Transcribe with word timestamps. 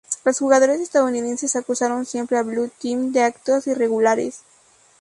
Los 0.25 0.39
jugadores 0.39 0.79
estadounidenses 0.81 1.55
acusaron 1.55 2.07
siempre 2.07 2.35
al 2.35 2.45
Blue 2.45 2.71
Team 2.81 3.11
de 3.11 3.21
actos 3.21 3.67
irregulares. 3.67 4.41